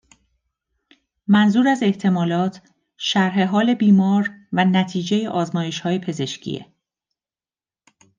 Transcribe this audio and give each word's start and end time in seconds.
منظور 1.27 1.67
از 1.67 1.83
احتمالات، 1.83 2.61
شرح 2.97 3.43
حال 3.45 3.73
بیمار 3.73 4.31
و 4.53 4.65
نتیجه 4.65 5.29
آزمایشهای 5.29 5.99
پزشکیه. 5.99 6.65